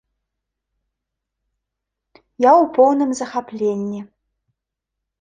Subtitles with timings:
[2.49, 3.99] Я у поўным захапленні.